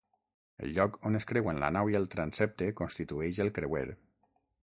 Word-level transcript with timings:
El 0.67 0.71
lloc 0.77 0.95
on 1.09 1.19
es 1.19 1.27
creuen 1.31 1.59
la 1.63 1.69
nau 1.77 1.91
i 1.93 1.99
el 2.01 2.09
transsepte 2.15 2.71
constitueix 2.81 3.43
el 3.47 3.53
creuer. 3.61 3.87